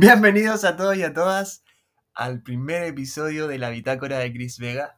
Bienvenidos 0.00 0.62
a 0.62 0.76
todos 0.76 0.96
y 0.96 1.02
a 1.02 1.12
todas 1.12 1.64
al 2.14 2.40
primer 2.40 2.84
episodio 2.84 3.48
de 3.48 3.58
la 3.58 3.70
Bitácora 3.70 4.20
de 4.20 4.32
Chris 4.32 4.60
Vega. 4.60 4.96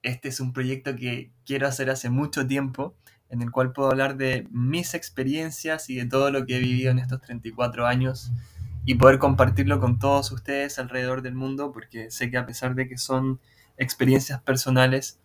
Este 0.00 0.30
es 0.30 0.40
un 0.40 0.54
proyecto 0.54 0.96
que 0.96 1.32
quiero 1.44 1.68
hacer 1.68 1.90
hace 1.90 2.08
mucho 2.08 2.46
tiempo, 2.46 2.96
en 3.28 3.42
el 3.42 3.50
cual 3.50 3.74
puedo 3.74 3.90
hablar 3.90 4.16
de 4.16 4.48
mis 4.50 4.94
experiencias 4.94 5.90
y 5.90 5.96
de 5.96 6.06
todo 6.06 6.30
lo 6.30 6.46
que 6.46 6.56
he 6.56 6.60
vivido 6.60 6.92
en 6.92 6.98
estos 6.98 7.20
34 7.20 7.86
años 7.86 8.32
y 8.86 8.94
poder 8.94 9.18
compartirlo 9.18 9.80
con 9.80 9.98
todos 9.98 10.32
ustedes 10.32 10.78
alrededor 10.78 11.20
del 11.20 11.34
mundo, 11.34 11.70
porque 11.70 12.10
sé 12.10 12.30
que 12.30 12.38
a 12.38 12.46
pesar 12.46 12.74
de 12.74 12.88
que 12.88 12.96
son 12.96 13.38
experiencias 13.76 14.40
personales, 14.40 15.20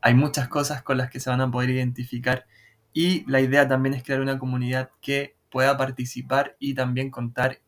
hay 0.00 0.14
muchas 0.14 0.48
cosas 0.48 0.80
con 0.82 0.96
las 0.96 1.10
que 1.10 1.20
se 1.20 1.28
van 1.28 1.42
a 1.42 1.50
poder 1.50 1.68
identificar 1.68 2.46
y 2.94 3.30
la 3.30 3.42
idea 3.42 3.68
también 3.68 3.94
es 3.94 4.02
crear 4.02 4.22
una 4.22 4.38
comunidad 4.38 4.88
que 5.02 5.36
pueda 5.50 5.76
participar 5.76 6.56
y 6.58 6.72
también 6.72 7.10
contar 7.10 7.58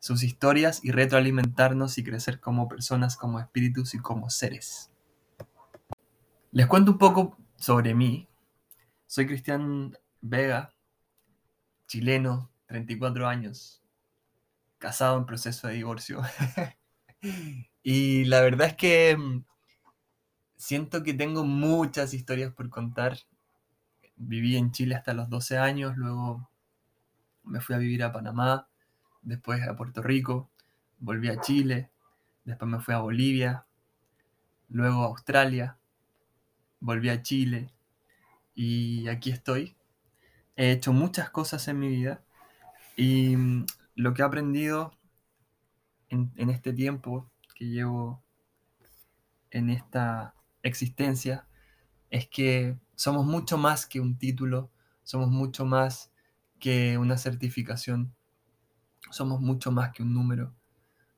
sus 0.00 0.22
historias 0.22 0.82
y 0.82 0.90
retroalimentarnos 0.90 1.98
y 1.98 2.02
crecer 2.02 2.40
como 2.40 2.68
personas, 2.68 3.16
como 3.16 3.38
espíritus 3.38 3.94
y 3.94 3.98
como 3.98 4.30
seres. 4.30 4.90
Les 6.52 6.66
cuento 6.66 6.92
un 6.92 6.98
poco 6.98 7.36
sobre 7.56 7.94
mí. 7.94 8.26
Soy 9.06 9.26
Cristian 9.26 9.96
Vega, 10.22 10.74
chileno, 11.86 12.50
34 12.66 13.28
años, 13.28 13.82
casado 14.78 15.18
en 15.18 15.26
proceso 15.26 15.68
de 15.68 15.74
divorcio. 15.74 16.22
y 17.82 18.24
la 18.24 18.40
verdad 18.40 18.68
es 18.68 18.76
que 18.76 19.16
mm, 19.16 19.44
siento 20.56 21.02
que 21.02 21.12
tengo 21.12 21.44
muchas 21.44 22.14
historias 22.14 22.52
por 22.54 22.70
contar. 22.70 23.18
Viví 24.16 24.56
en 24.56 24.72
Chile 24.72 24.94
hasta 24.94 25.12
los 25.12 25.28
12 25.28 25.58
años, 25.58 25.96
luego 25.96 26.50
me 27.42 27.60
fui 27.60 27.74
a 27.74 27.78
vivir 27.78 28.02
a 28.02 28.12
Panamá, 28.12 28.69
después 29.22 29.62
a 29.66 29.76
Puerto 29.76 30.02
Rico, 30.02 30.50
volví 30.98 31.28
a 31.28 31.40
Chile, 31.40 31.90
después 32.44 32.70
me 32.70 32.80
fui 32.80 32.94
a 32.94 32.98
Bolivia, 33.00 33.66
luego 34.68 35.02
a 35.02 35.06
Australia, 35.06 35.78
volví 36.80 37.08
a 37.08 37.22
Chile 37.22 37.70
y 38.54 39.08
aquí 39.08 39.30
estoy. 39.30 39.76
He 40.56 40.72
hecho 40.72 40.92
muchas 40.92 41.30
cosas 41.30 41.66
en 41.68 41.78
mi 41.78 41.88
vida 41.88 42.22
y 42.96 43.36
mm, 43.36 43.66
lo 43.96 44.14
que 44.14 44.22
he 44.22 44.24
aprendido 44.24 44.92
en, 46.08 46.32
en 46.36 46.50
este 46.50 46.72
tiempo 46.72 47.30
que 47.54 47.66
llevo 47.66 48.22
en 49.50 49.70
esta 49.70 50.34
existencia 50.62 51.46
es 52.10 52.28
que 52.28 52.76
somos 52.94 53.24
mucho 53.24 53.56
más 53.56 53.86
que 53.86 54.00
un 54.00 54.18
título, 54.18 54.70
somos 55.04 55.30
mucho 55.30 55.64
más 55.64 56.10
que 56.58 56.98
una 56.98 57.16
certificación, 57.16 58.14
somos 59.10 59.40
mucho 59.40 59.72
más 59.72 59.92
que 59.92 60.02
un 60.02 60.14
número. 60.14 60.54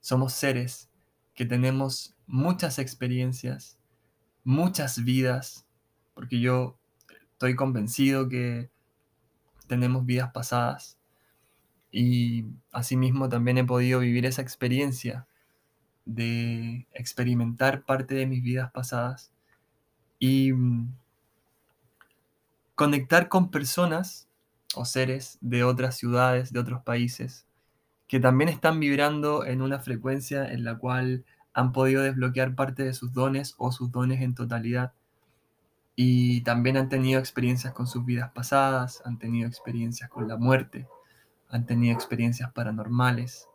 Somos 0.01 0.33
seres 0.33 0.89
que 1.35 1.45
tenemos 1.45 2.15
muchas 2.27 2.79
experiencias, 2.79 3.79
muchas 4.45 5.05
vidas, 5.05 5.67
porque 6.15 6.41
yo 6.41 6.79
estoy 7.33 7.57
convencido 7.57 8.29
que 8.29 8.71
tenemos 9.67 10.05
vidas 10.05 10.31
pasadas 10.33 10.99
y 11.91 12.47
asimismo 12.73 13.29
también 13.29 13.59
he 13.59 13.65
podido 13.65 14.01
vivir 14.01 14.27
esa 14.27 14.43
experiencia 14.43 15.27
de 16.05 16.87
experimentar 16.93 17.85
parte 17.85 18.15
de 18.15 18.27
mis 18.27 18.43
vidas 18.43 18.71
pasadas 18.73 19.33
y 20.19 20.53
mm, 20.53 20.95
conectar 22.75 23.29
con 23.29 23.51
personas 23.51 24.29
o 24.75 24.85
seres 24.85 25.39
de 25.41 25.65
otras 25.65 25.97
ciudades, 25.97 26.53
de 26.53 26.61
otros 26.61 26.83
países, 26.83 27.47
que 28.13 28.21
también 28.21 28.51
están 28.51 28.79
vibrando 28.79 29.47
en 29.47 29.63
una 29.63 29.79
frecuencia 29.79 30.47
en 30.53 30.65
la 30.65 30.77
cual 30.77 31.25
han 31.55 31.73
podido 31.73 32.03
desbloquear 32.03 32.55
parte 32.55 32.83
de 32.83 32.93
sus 32.93 33.15
dones 33.15 33.55
o 33.57 33.73
sus 33.73 33.91
dones 33.91 34.21
en 34.21 34.35
totalidad. 34.35 34.93
Y 35.97 36.43
también 36.43 36.77
han 36.77 36.91
tenido 36.91 37.19
experiencias 37.19 37.73
con 37.73 37.87
sus 37.87 38.05
vidas 38.05 38.31
pasadas, 38.33 39.01
han 39.07 39.19
tenido 39.19 39.49
experiencias 39.49 40.11
con 40.11 40.29
la 40.29 40.37
muerte, 40.37 40.87
han 41.49 41.65
tenido 41.65 41.95
experiencias 41.95 42.53
paranormales. 42.53 43.49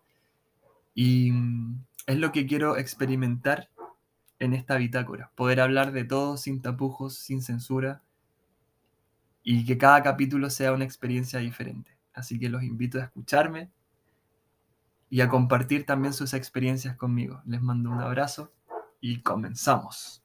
Y 0.96 1.32
mm, 1.34 1.86
es 2.08 2.18
lo 2.18 2.32
que 2.32 2.48
quiero 2.48 2.78
experimentar 2.78 3.70
en 4.40 4.56
esta 4.56 4.78
bitácora, 4.78 5.30
poder 5.36 5.60
hablar 5.62 5.92
de 5.92 6.04
todo 6.04 6.36
sin 6.36 6.64
tapujos, 6.64 7.16
sin 7.16 7.44
censura, 7.44 8.02
y 9.44 9.68
que 9.68 9.78
cada 9.78 10.02
capítulo 10.02 10.50
sea 10.50 10.74
una 10.74 10.86
experiencia 10.86 11.38
diferente. 11.38 11.96
Así 12.12 12.40
que 12.40 12.50
los 12.50 12.64
invito 12.64 13.00
a 13.00 13.04
escucharme, 13.04 13.70
y 15.10 15.22
a 15.22 15.30
compartir 15.30 15.86
también 15.86 16.14
sus 16.14 16.34
experiencias 16.34 16.96
conmigo. 16.98 17.42
Les 17.46 17.62
mando 17.62 17.90
un 17.90 18.00
abrazo 18.00 18.54
y 19.00 19.22
comenzamos. 19.22 20.24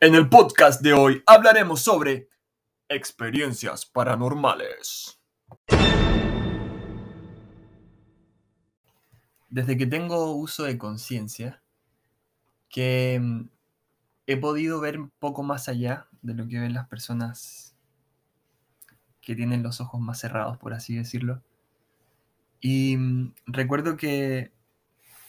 En 0.00 0.14
el 0.14 0.28
podcast 0.28 0.82
de 0.82 0.92
hoy 0.92 1.22
hablaremos 1.26 1.80
sobre 1.80 2.28
experiencias 2.88 3.86
paranormales. 3.86 5.18
Desde 9.48 9.78
que 9.78 9.86
tengo 9.86 10.32
uso 10.32 10.64
de 10.64 10.76
conciencia, 10.76 11.62
que 12.68 13.18
mm, 13.22 13.48
he 14.26 14.36
podido 14.36 14.80
ver 14.80 15.00
un 15.00 15.10
poco 15.18 15.42
más 15.42 15.68
allá 15.68 16.08
de 16.20 16.34
lo 16.34 16.46
que 16.46 16.58
ven 16.58 16.74
las 16.74 16.88
personas 16.88 17.74
que 19.22 19.34
tienen 19.34 19.62
los 19.62 19.80
ojos 19.80 20.00
más 20.00 20.20
cerrados, 20.20 20.58
por 20.58 20.74
así 20.74 20.96
decirlo 20.96 21.42
y 22.60 22.96
mm, 22.96 23.34
recuerdo 23.46 23.96
que 23.96 24.52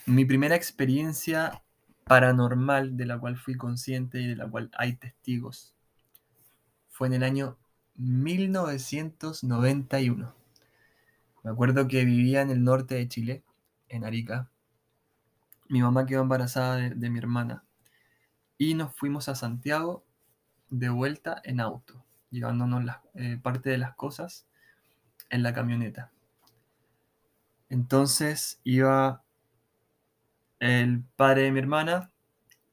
mi 0.06 0.26
primera 0.26 0.56
experiencia 0.56 1.64
paranormal 2.06 2.98
de 2.98 3.06
la 3.06 3.20
cual 3.20 3.38
fui 3.38 3.56
consciente 3.56 4.22
y 4.22 4.28
de 4.28 4.36
la 4.36 4.50
cual 4.50 4.72
hay 4.78 4.96
testigos 4.96 5.78
fue 6.98 7.08
en 7.08 7.14
el 7.14 7.24
año 7.24 7.58
1991. 7.98 10.34
Me 11.44 11.52
acuerdo 11.52 11.88
que 11.88 12.06
vivía 12.06 12.42
en 12.42 12.50
el 12.50 12.64
norte 12.64 12.96
de 12.96 13.08
Chile, 13.08 13.44
en 13.88 14.04
Arica. 14.04 14.50
Mi 15.70 15.80
mamá 15.82 16.08
quedó 16.08 16.22
embarazada 16.22 16.78
de, 16.78 17.10
mi 17.10 17.20
hermana 17.20 17.64
y 18.58 18.74
nos 18.74 18.96
fuimos 18.96 19.30
a 19.30 19.36
Santiago 19.36 20.04
de 20.70 20.90
vuelta 20.90 21.40
en 21.44 21.60
auto, 21.60 22.04
llevándonos 22.32 22.84
la, 22.84 23.04
eh, 23.14 23.40
parte 23.42 23.70
de 23.70 23.78
las 23.78 23.96
cosas 23.96 24.48
en 25.30 25.44
la 25.44 25.54
camioneta. 25.54 26.12
Entonces 27.70 28.60
iba 28.64 29.24
el 30.60 31.04
padre 31.16 31.44
de 31.44 31.52
mi 31.52 31.60
hermana, 31.60 32.12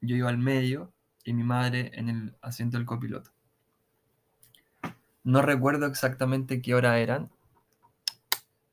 yo 0.01 0.17
iba 0.17 0.29
al 0.29 0.39
medio 0.39 0.93
y 1.25 1.33
mi 1.33 1.43
madre 1.43 1.91
en 1.95 2.09
el 2.09 2.37
asiento 2.41 2.77
del 2.77 2.87
copiloto. 2.87 3.31
No 5.25 5.43
recuerdo 5.43 5.87
exactamente 5.87 6.61
qué 6.61 6.75
hora 6.75 6.99
eran, 6.99 7.31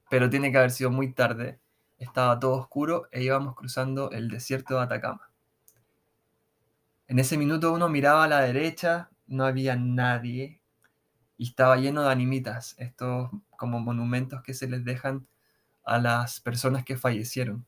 pero 0.09 0.29
tiene 0.29 0.51
que 0.51 0.57
haber 0.57 0.71
sido 0.71 0.91
muy 0.91 1.13
tarde. 1.13 1.59
Estaba 1.97 2.39
todo 2.39 2.53
oscuro 2.53 3.07
e 3.11 3.23
íbamos 3.23 3.55
cruzando 3.55 4.11
el 4.11 4.29
desierto 4.29 4.75
de 4.75 4.83
Atacama. 4.83 5.31
En 7.07 7.19
ese 7.19 7.37
minuto 7.37 7.73
uno 7.73 7.89
miraba 7.89 8.25
a 8.25 8.27
la 8.27 8.41
derecha, 8.41 9.09
no 9.27 9.45
había 9.45 9.75
nadie 9.75 10.61
y 11.37 11.49
estaba 11.49 11.77
lleno 11.77 12.03
de 12.03 12.11
animitas, 12.11 12.75
estos 12.77 13.31
como 13.57 13.79
monumentos 13.79 14.41
que 14.43 14.53
se 14.53 14.67
les 14.67 14.83
dejan 14.83 15.27
a 15.83 15.99
las 15.99 16.39
personas 16.39 16.83
que 16.83 16.97
fallecieron. 16.97 17.65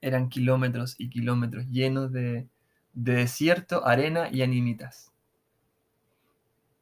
Eran 0.00 0.28
kilómetros 0.28 0.94
y 0.98 1.10
kilómetros 1.10 1.66
llenos 1.68 2.12
de, 2.12 2.48
desierto, 2.92 3.86
arena 3.86 4.28
y 4.30 4.42
animitas. 4.42 5.12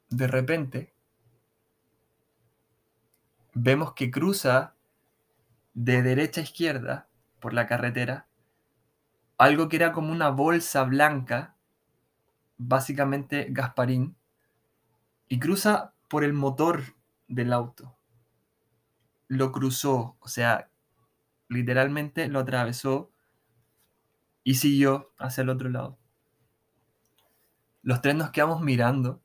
De 0.08 0.26
repente, 0.26 0.94
vemos 3.54 3.92
que 3.94 4.10
cruza 4.10 4.74
de 5.74 6.02
derecha 6.02 6.40
a 6.40 6.44
izquierda 6.44 7.08
por 7.40 7.52
la 7.52 7.66
carretera 7.66 8.26
algo 9.38 9.68
que 9.68 9.76
era 9.76 9.92
como 9.92 10.12
una 10.12 10.30
bolsa 10.30 10.84
blanca, 10.84 11.56
básicamente 12.56 13.48
Gasparín, 13.50 14.16
y 15.28 15.38
cruza 15.38 15.92
por 16.08 16.24
el 16.24 16.32
motor 16.32 16.82
del 17.28 17.52
auto 17.52 17.95
lo 19.28 19.52
cruzó, 19.52 20.16
o 20.20 20.28
sea, 20.28 20.70
literalmente 21.48 22.28
lo 22.28 22.40
atravesó 22.40 23.10
y 24.44 24.54
siguió 24.54 25.12
hacia 25.18 25.42
el 25.42 25.50
otro 25.50 25.68
lado. 25.68 25.98
Los 27.82 28.00
tres 28.02 28.14
nos 28.14 28.30
quedamos 28.30 28.62
mirando 28.62 29.22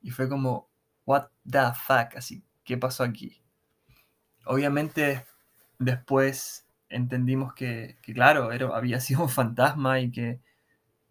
y 0.00 0.10
fue 0.10 0.28
como, 0.28 0.68
what 1.04 1.28
the 1.48 1.60
fuck, 1.74 2.16
así, 2.16 2.44
¿qué 2.64 2.76
pasó 2.76 3.04
aquí? 3.04 3.42
Obviamente 4.46 5.24
después 5.78 6.66
entendimos 6.88 7.54
que, 7.54 7.98
claro, 8.02 8.52
era, 8.52 8.76
había 8.76 9.00
sido 9.00 9.22
un 9.22 9.28
fantasma 9.28 10.00
y 10.00 10.10
que 10.10 10.40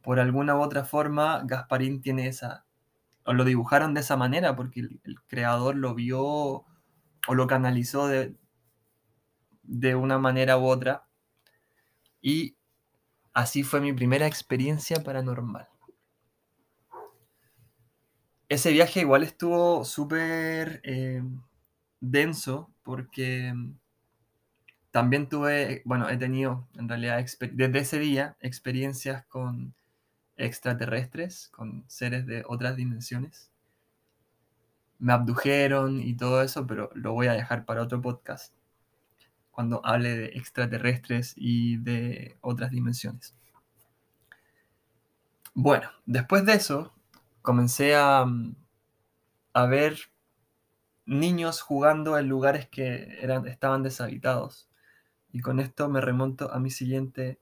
por 0.01 0.19
alguna 0.19 0.55
u 0.55 0.61
otra 0.61 0.83
forma 0.83 1.41
Gasparín 1.45 2.01
tiene 2.01 2.27
esa, 2.27 2.65
o 3.25 3.33
lo 3.33 3.45
dibujaron 3.45 3.93
de 3.93 4.01
esa 4.01 4.17
manera 4.17 4.55
porque 4.55 4.81
el 4.81 5.21
creador 5.27 5.75
lo 5.75 5.95
vio 5.95 6.65
o 7.27 7.35
lo 7.35 7.47
canalizó 7.47 8.07
de, 8.07 8.35
de 9.63 9.95
una 9.95 10.17
manera 10.17 10.57
u 10.57 10.65
otra. 10.65 11.07
Y 12.21 12.55
así 13.33 13.63
fue 13.63 13.81
mi 13.81 13.93
primera 13.93 14.27
experiencia 14.27 15.03
paranormal. 15.03 15.67
Ese 18.49 18.71
viaje 18.71 19.01
igual 19.01 19.23
estuvo 19.23 19.83
súper 19.83 20.81
eh, 20.83 21.23
denso 21.99 22.71
porque 22.83 23.53
también 24.91 25.27
tuve, 25.27 25.81
bueno, 25.85 26.07
he 26.09 26.17
tenido 26.17 26.67
en 26.75 26.87
realidad 26.87 27.25
desde 27.51 27.79
ese 27.79 27.97
día 27.97 28.37
experiencias 28.41 29.25
con 29.25 29.73
extraterrestres, 30.37 31.47
con 31.47 31.83
seres 31.87 32.27
de 32.27 32.43
otras 32.47 32.75
dimensiones. 32.75 33.52
Me 35.03 35.11
abdujeron 35.11 35.99
y 35.99 36.15
todo 36.15 36.41
eso, 36.41 36.65
pero 36.65 36.89
lo 36.93 37.11
voy 37.11 37.27
a 37.27 37.33
dejar 37.33 37.65
para 37.65 37.81
otro 37.81 38.01
podcast, 38.01 38.53
cuando 39.51 39.85
hable 39.85 40.15
de 40.15 40.25
extraterrestres 40.27 41.33
y 41.35 41.75
de 41.75 42.37
otras 42.39 42.71
dimensiones. 42.71 43.35
Bueno, 45.53 45.89
después 46.05 46.45
de 46.45 46.53
eso, 46.53 46.93
comencé 47.41 47.95
a, 47.95 48.25
a 49.51 49.65
ver 49.65 49.97
niños 51.05 51.59
jugando 51.59 52.17
en 52.17 52.29
lugares 52.29 52.69
que 52.69 53.17
eran, 53.19 53.45
estaban 53.45 53.83
deshabitados. 53.83 54.69
Y 55.33 55.41
con 55.41 55.59
esto 55.59 55.89
me 55.89 55.99
remonto 55.99 56.49
a 56.49 56.59
mi 56.59 56.69
siguiente 56.71 57.39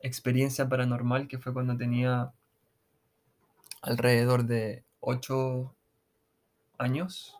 experiencia 0.00 0.68
paranormal, 0.68 1.28
que 1.28 1.38
fue 1.38 1.52
cuando 1.52 1.76
tenía 1.76 2.32
alrededor 3.80 4.44
de 4.44 4.84
8 4.98 5.76
años. 6.80 7.38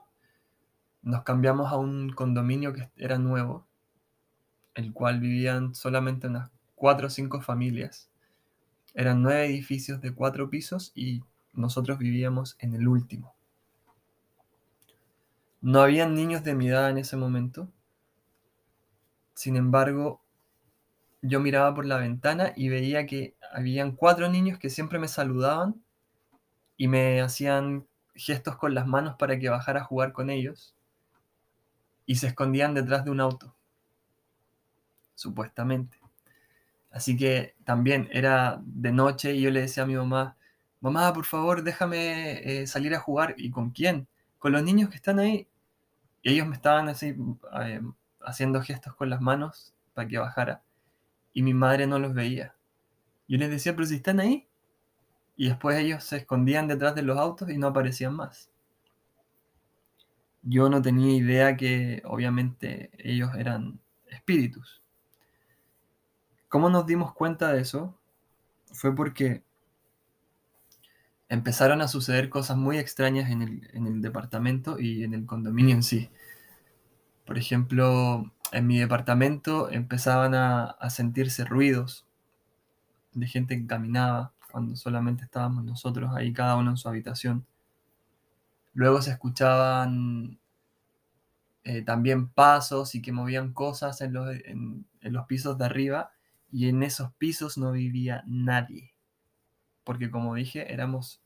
Nos 1.03 1.23
cambiamos 1.23 1.73
a 1.73 1.77
un 1.77 2.11
condominio 2.11 2.73
que 2.73 2.91
era 2.97 3.19
nuevo, 3.19 3.67
el 4.75 4.93
cual 4.93 5.21
vivían 5.21 5.75
solamente 5.75 6.27
unas 6.27 6.51
4 6.75 7.07
o 7.07 7.11
5 7.11 7.41
familias. 7.41 8.11
Eran 8.95 9.23
nueve 9.23 9.47
edificios 9.47 10.01
de 10.01 10.13
cuatro 10.13 10.51
pisos 10.51 10.93
y 10.95 11.23
nosotros 11.53 11.99
vivíamos 11.99 12.57
en 12.59 12.75
el 12.75 12.89
último. 12.89 13.35
No 15.61 15.81
habían 15.81 16.15
niños 16.15 16.43
de 16.43 16.55
mi 16.55 16.69
edad 16.69 16.91
en 16.91 16.99
ese 16.99 17.17
momento, 17.17 17.69
sin 19.41 19.57
embargo, 19.57 20.21
yo 21.23 21.41
miraba 21.41 21.75
por 21.75 21.87
la 21.87 21.97
ventana 21.97 22.53
y 22.57 22.69
veía 22.69 23.07
que 23.07 23.35
habían 23.55 23.93
cuatro 23.93 24.29
niños 24.29 24.59
que 24.59 24.69
siempre 24.69 24.99
me 24.99 25.09
saludaban 25.09 25.83
y 26.77 26.89
me 26.89 27.23
hacían 27.23 27.87
gestos 28.21 28.57
con 28.57 28.75
las 28.75 28.87
manos 28.87 29.17
para 29.17 29.39
que 29.39 29.49
bajara 29.49 29.81
a 29.81 29.85
jugar 29.85 30.13
con 30.13 30.31
ellos 30.31 30.75
y 32.07 32.17
se 32.17 32.27
escondían 32.27 32.75
detrás 32.75 33.05
de 33.05 33.11
un 33.11 33.21
auto, 33.21 33.55
supuestamente. 35.15 35.99
Así 36.91 37.17
que 37.17 37.55
también 37.65 38.09
era 38.13 38.61
de 38.65 38.93
noche 38.93 39.35
y 39.35 39.43
yo 39.43 39.51
le 39.51 39.61
decía 39.61 39.85
a 39.85 39.87
mi 39.87 39.95
mamá, 39.95 40.37
mamá, 40.81 41.13
por 41.13 41.25
favor, 41.25 41.63
déjame 41.63 42.63
eh, 42.63 42.67
salir 42.67 42.95
a 42.95 43.01
jugar. 43.01 43.35
¿Y 43.39 43.51
con 43.51 43.71
quién? 43.71 44.09
Con 44.39 44.53
los 44.53 44.63
niños 44.63 44.91
que 44.91 44.97
están 44.97 45.19
ahí. 45.19 45.47
Y 46.23 46.33
ellos 46.33 46.49
me 46.49 46.57
estaban 46.57 46.89
así 46.89 47.15
eh, 47.63 47.81
haciendo 48.23 48.61
gestos 48.61 48.95
con 48.97 49.09
las 49.09 49.21
manos 49.21 49.73
para 49.95 50.09
que 50.09 50.19
bajara. 50.19 50.63
Y 51.33 51.43
mi 51.43 51.55
madre 51.55 51.87
no 51.87 51.99
los 51.99 52.13
veía. 52.13 52.55
Yo 53.29 53.39
les 53.39 53.51
decía, 53.51 53.75
pero 53.75 53.87
si 53.87 53.97
están 53.97 54.19
ahí. 54.19 54.49
Y 55.41 55.49
después 55.49 55.79
ellos 55.79 56.05
se 56.05 56.19
escondían 56.19 56.69
detrás 56.69 56.95
de 56.95 57.01
los 57.01 57.17
autos 57.17 57.49
y 57.49 57.57
no 57.57 57.69
aparecían 57.69 58.15
más. 58.15 58.51
Yo 60.43 60.69
no 60.69 60.83
tenía 60.83 61.17
idea 61.17 61.57
que 61.57 62.03
obviamente 62.05 62.91
ellos 62.99 63.31
eran 63.35 63.81
espíritus. 64.09 64.83
¿Cómo 66.51 66.69
nos 66.69 66.85
dimos 66.85 67.15
cuenta 67.15 67.55
de 67.55 67.63
eso? 67.63 67.99
Fue 68.71 68.95
porque 68.95 69.43
empezaron 71.31 71.81
a 71.81 71.89
suceder 71.89 72.29
cosas 72.29 72.59
muy 72.59 72.77
extrañas 72.77 73.31
en 73.31 73.41
el, 73.41 73.71
en 73.73 73.87
el 73.87 74.03
departamento 74.03 74.79
y 74.79 75.05
en 75.05 75.15
el 75.15 75.25
condominio 75.25 75.75
en 75.75 75.83
sí. 75.83 76.11
Por 77.25 77.39
ejemplo, 77.39 78.31
en 78.53 78.67
mi 78.67 78.79
departamento 78.79 79.71
empezaban 79.71 80.35
a, 80.35 80.77
sentirse 80.91 81.47
ruidos 81.47 82.05
de 83.15 83.27
gente 83.27 83.57
que 83.59 83.67
caminaba 83.67 84.35
cuando 84.51 84.77
solamente 84.77 85.25
estábamos 85.25 85.65
nosotros 85.65 86.11
ahí, 86.15 86.33
cada 86.33 86.57
uno 86.57 86.71
en 86.71 86.77
su 86.77 86.89
habitación. 86.89 87.47
Luego 88.73 89.03
se 89.03 89.11
escuchaban 89.11 90.39
eh, 91.65 91.83
también 91.83 92.29
pasos 92.29 92.95
y 92.95 93.03
que 93.03 93.13
movían 93.13 93.53
cosas 93.53 94.01
en 94.01 94.13
los, 94.13 94.29
en 94.45 94.87
pisos 95.27 95.59
de 95.59 95.65
arriba 95.65 96.13
y 96.51 96.69
en 96.69 96.83
esos 96.83 97.13
pisos 97.15 97.59
no 97.59 97.73
vivía 97.73 98.23
nadie. 98.27 98.95
Porque 99.85 100.11
como 100.11 100.35
dije, 100.35 100.73
éramos 100.73 101.23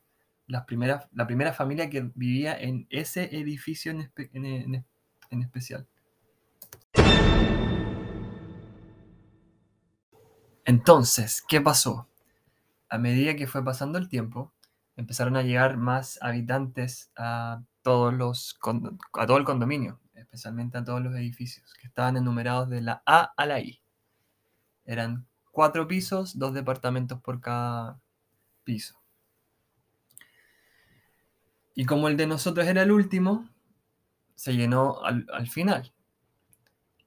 las 0.46 0.64
primeras, 0.64 1.06
la 1.12 1.26
primera 1.26 1.52
familia 1.52 1.90
que 1.90 2.10
vivía 2.14 2.58
en 2.58 2.86
ese 2.90 3.36
edificio 3.36 3.92
en, 3.92 4.84
en 5.30 5.42
especial. 5.42 5.86
Entonces, 10.64 11.42
¿qué 11.46 11.60
pasó? 11.60 12.08
A 12.94 12.98
medida 12.98 13.34
que 13.34 13.48
fue 13.48 13.64
pasando 13.64 13.98
el 13.98 14.08
tiempo, 14.08 14.54
empezaron 14.94 15.34
a 15.34 15.42
llegar 15.42 15.76
más 15.76 16.16
habitantes 16.22 17.10
a, 17.16 17.60
todos 17.82 18.14
los, 18.14 18.56
a 19.14 19.26
todo 19.26 19.36
el 19.36 19.42
condominio, 19.42 20.00
especialmente 20.14 20.78
a 20.78 20.84
todos 20.84 21.02
los 21.02 21.12
edificios, 21.16 21.74
que 21.74 21.88
estaban 21.88 22.16
enumerados 22.16 22.70
de 22.70 22.82
la 22.82 23.02
A 23.04 23.32
a 23.36 23.46
la 23.46 23.58
I. 23.58 23.82
Eran 24.84 25.26
cuatro 25.50 25.88
pisos, 25.88 26.38
dos 26.38 26.54
departamentos 26.54 27.20
por 27.20 27.40
cada 27.40 28.00
piso. 28.62 29.02
Y 31.74 31.86
como 31.86 32.06
el 32.06 32.16
de 32.16 32.28
nosotros 32.28 32.64
era 32.64 32.84
el 32.84 32.92
último, 32.92 33.50
se 34.36 34.54
llenó 34.54 35.02
al 35.02 35.48
final. 35.48 35.92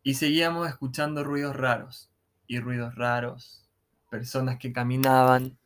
Y 0.03 0.15
seguíamos 0.15 0.67
escuchando 0.67 1.23
ruidos 1.23 1.55
raros 1.55 2.11
y 2.45 2.59
ruidos 2.59 2.95
raros, 2.95 3.69
personas 4.09 4.57
que 4.57 4.73
caminaban, 4.73 5.57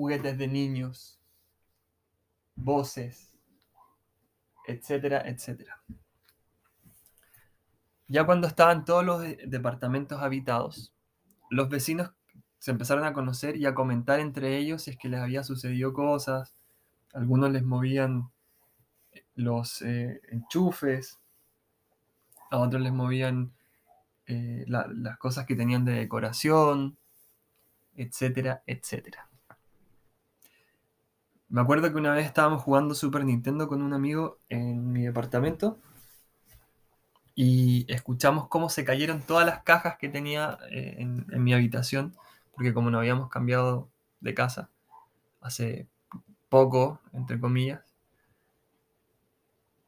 juguetes 0.00 0.38
de 0.38 0.48
niños, 0.48 1.20
voces, 2.56 3.36
etcétera, 4.66 5.28
etcétera. 5.28 5.82
Ya 8.08 8.24
cuando 8.24 8.46
estaban 8.46 8.86
todos 8.86 9.04
los 9.04 9.22
departamentos 9.46 10.22
habitados, 10.22 10.94
los 11.50 11.68
vecinos 11.68 12.12
se 12.58 12.70
empezaron 12.70 13.04
a 13.04 13.12
conocer 13.12 13.58
y 13.58 13.66
a 13.66 13.74
comentar 13.74 14.20
entre 14.20 14.56
ellos 14.56 14.84
si 14.84 14.92
es 14.92 14.96
que 14.96 15.10
les 15.10 15.20
había 15.20 15.44
sucedido 15.44 15.92
cosas. 15.92 16.54
Algunos 17.12 17.50
les 17.50 17.62
movían 17.62 18.30
los 19.34 19.82
eh, 19.82 20.22
enchufes, 20.30 21.20
a 22.50 22.58
otros 22.58 22.80
les 22.80 22.92
movían 22.92 23.52
eh, 24.26 24.64
las 24.66 25.18
cosas 25.18 25.44
que 25.44 25.56
tenían 25.56 25.84
de 25.84 25.92
decoración, 25.92 26.96
etcétera, 27.96 28.62
etcétera. 28.66 29.29
Me 31.50 31.60
acuerdo 31.60 31.90
que 31.90 31.98
una 31.98 32.14
vez 32.14 32.26
estábamos 32.26 32.62
jugando 32.62 32.94
Super 32.94 33.24
Nintendo 33.24 33.68
con 33.68 33.82
un 33.82 33.92
amigo 33.92 34.38
en 34.48 34.92
mi 34.92 35.02
departamento 35.02 35.78
y 37.34 37.84
escuchamos 37.92 38.48
cómo 38.48 38.70
se 38.70 38.84
cayeron 38.84 39.22
todas 39.22 39.44
las 39.46 39.62
cajas 39.62 39.96
que 39.98 40.08
tenía 40.08 40.58
eh, 40.70 40.96
en, 40.98 41.26
en, 41.30 41.44
mi 41.44 41.52
habitación, 41.52 42.14
porque 42.52 42.72
como 42.72 42.90
no 42.90 42.98
habíamos 42.98 43.28
cambiado 43.28 43.88
de 44.20 44.34
casa 44.34 44.70
hace 45.40 45.88
poco, 46.48 47.00
entre 47.12 47.40
comillas, 47.40 47.80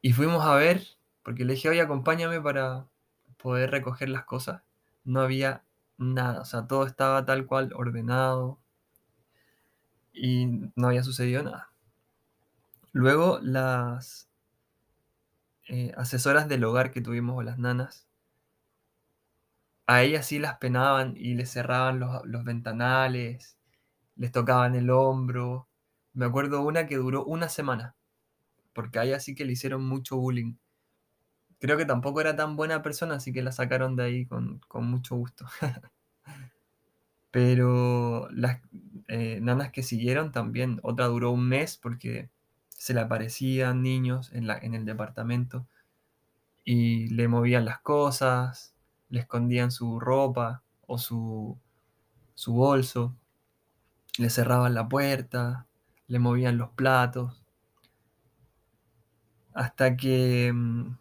y 0.01 0.13
fuimos 0.13 0.45
a 0.45 0.55
ver, 0.55 0.85
porque 1.23 1.45
le 1.45 1.53
dije, 1.53 1.69
oye, 1.69 1.81
acompáñame 1.81 2.41
para, 2.41 2.85
poder 3.43 3.71
recoger 3.71 4.07
las 4.09 4.23
cosas, 4.23 4.61
no 5.03 5.19
había 5.19 5.63
nada, 5.97 6.41
o 6.41 6.45
sea, 6.45 6.65
todo 6.65 6.85
estaba 6.87 7.25
tal 7.25 7.45
cual 7.45 7.73
ordenado 7.75 8.57
y 10.13 10.71
no 10.75 10.87
había 10.87 11.03
sucedido 11.03 11.43
nada. 11.43 11.69
Luego 12.91 13.39
las 13.41 14.29
eh, 15.67 15.93
asesoras 15.97 16.47
del 16.47 16.63
hogar 16.63 16.91
que 16.91 17.01
tuvimos 17.01 17.37
o 17.37 17.41
las 17.41 17.57
nanas, 17.57 18.07
a 19.87 20.03
ellas 20.03 20.25
sí 20.25 20.39
las 20.39 20.57
penaban 20.57 21.15
y 21.17 21.33
les 21.35 21.51
cerraban 21.51 21.99
los, 21.99 22.25
los 22.25 22.43
ventanales, 22.43 23.57
les 24.15 24.31
tocaban 24.31 24.75
el 24.75 24.89
hombro. 24.89 25.67
Me 26.13 26.25
acuerdo 26.25 26.61
una 26.61 26.87
que 26.87 26.97
duró 26.97 27.25
una 27.25 27.49
semana, 27.49 27.95
porque 28.73 28.99
a 28.99 29.03
ella 29.03 29.19
sí 29.19 29.35
que 29.35 29.45
le 29.45 29.53
hicieron 29.53 29.85
mucho 29.85 30.17
bullying 30.17 30.55
creo 31.63 31.77
que 31.77 31.85
tampoco 31.85 32.19
era 32.19 32.35
tan 32.35 32.57
buena 32.57 32.81
persona, 32.81 33.15
así 33.15 33.31
que 33.31 33.41
la 33.41 33.53
sacaron 33.53 33.95
de 33.95 34.03
ahí 34.03 34.25
con, 34.25 34.59
mucho 34.81 35.15
gusto. 35.15 35.45
Pero 37.31 38.27
las 38.31 38.59
eh, 39.07 39.39
nanas 39.41 39.71
que 39.71 39.83
siguieron 39.83 40.31
también, 40.31 40.79
otra 40.83 41.07
duró 41.07 41.31
un 41.31 41.47
mes 41.47 41.77
porque 41.77 42.29
se 42.69 42.93
le 42.93 43.01
aparecían 43.01 43.81
niños 43.81 44.31
en, 44.33 44.47
la, 44.47 44.57
en 44.57 44.73
el 44.73 44.85
departamento 44.85 45.67
y 46.65 47.07
le 47.09 47.27
movían 47.27 47.65
las 47.65 47.79
cosas, 47.79 48.75
le 49.09 49.19
escondían 49.21 49.71
su 49.71 49.99
ropa 49.99 50.63
o 50.87 50.97
su, 50.97 51.57
su 52.35 52.53
bolso, 52.53 53.15
le 54.17 54.29
cerraban 54.29 54.73
la 54.73 54.87
puerta, 54.87 55.67
le 56.07 56.19
movían 56.19 56.57
los 56.57 56.69
platos, 56.71 57.43
hasta 59.53 59.95
que 59.95 60.51
mm, 60.53 60.97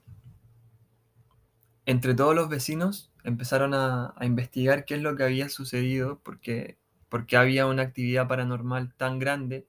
entre 1.86 2.14
todos 2.14 2.34
los 2.34 2.48
vecinos 2.48 3.10
empezaron 3.24 3.74
a, 3.74 4.14
investigar 4.20 4.84
qué 4.84 4.94
es 4.94 5.02
lo 5.02 5.16
que 5.16 5.24
había 5.24 5.48
sucedido, 5.48 6.20
porque, 6.22 6.78
porque 7.12 7.36
había 7.36 7.66
una 7.66 7.82
actividad 7.82 8.26
paranormal 8.26 8.94
tan 8.94 9.18
grande, 9.18 9.68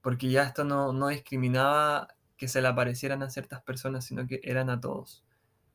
porque 0.00 0.28
ya 0.28 0.42
esto 0.42 0.64
no, 0.64 0.92
no 0.92 1.06
discriminaba 1.06 2.08
que 2.36 2.48
se 2.48 2.60
le 2.60 2.66
aparecieran 2.66 3.22
a 3.22 3.30
ciertas 3.30 3.62
personas, 3.62 4.04
sino 4.04 4.26
que 4.26 4.40
eran 4.42 4.68
a 4.68 4.80
todos. 4.80 5.24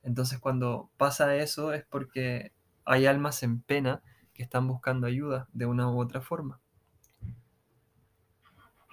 Entonces 0.03 0.39
cuando 0.39 0.91
pasa 0.97 1.33
eso 1.37 1.71
es 1.71 1.85
porque 1.85 2.51
hay 2.83 3.05
almas 3.05 3.43
en 3.43 3.61
pena 3.61 4.03
que 4.33 4.43
están 4.43 4.67
buscando 4.67 5.07
ayuda 5.07 5.47
de 5.53 5.67
una 5.67 5.89
u 5.89 6.01
otra 6.01 6.19
forma. 6.19 6.59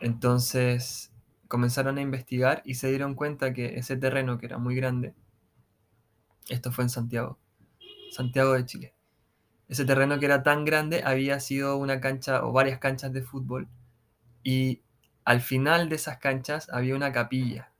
Entonces 0.01 1.13
comenzaron 1.49 1.99
a 1.99 2.03
investigar 2.03 2.63
y 2.65 2.75
se 2.75 2.89
dieron 2.89 3.17
cuenta 3.17 3.53
que 3.53 3.81
ese 3.81 3.97
terreno 3.97 4.39
que 4.39 4.47
era 4.47 4.59
muy 4.59 4.77
grande, 4.77 5.13
esto 6.49 6.71
fue 6.71 6.85
en 6.85 6.91
Santiago, 6.91 7.41
Santiago 8.13 8.53
de 8.53 8.65
Chile, 8.65 8.94
ese 9.69 9.85
terreno 9.85 10.19
que 10.19 10.27
era 10.27 10.43
tan 10.43 10.65
grande 10.65 11.03
había 11.05 11.41
sido 11.41 11.77
una 11.77 12.01
cancha 12.01 12.45
o 12.45 12.53
varias 12.53 12.79
canchas 12.79 13.13
de 13.13 13.23
fútbol 13.23 13.69
y 14.43 14.83
al 15.25 15.41
final 15.41 15.89
de 15.89 15.97
esas 15.97 16.19
canchas 16.19 16.69
había 16.71 16.95
una 16.95 17.13
capilla 17.13 17.73